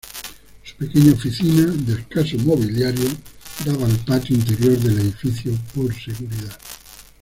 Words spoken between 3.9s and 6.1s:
patio interior del edificio, por